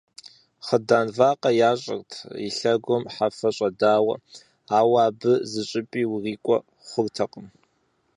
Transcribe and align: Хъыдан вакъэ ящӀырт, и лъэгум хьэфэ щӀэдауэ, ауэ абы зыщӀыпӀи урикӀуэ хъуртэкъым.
Хъыдан 0.65 1.07
вакъэ 1.17 1.51
ящӀырт, 1.69 2.11
и 2.45 2.49
лъэгум 2.57 3.03
хьэфэ 3.13 3.49
щӀэдауэ, 3.55 4.15
ауэ 4.77 4.99
абы 5.07 5.33
зыщӀыпӀи 5.51 6.01
урикӀуэ 6.13 6.57
хъуртэкъым. 6.89 7.47